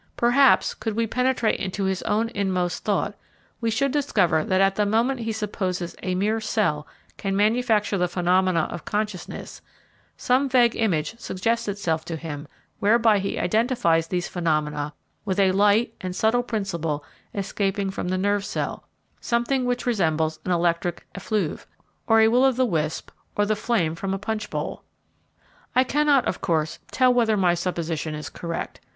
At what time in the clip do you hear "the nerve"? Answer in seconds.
18.07-18.43